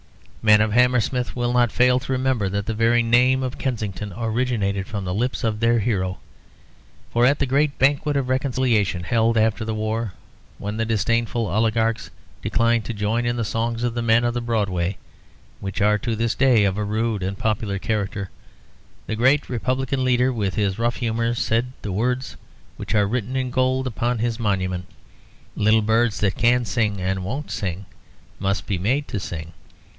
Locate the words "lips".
5.13-5.43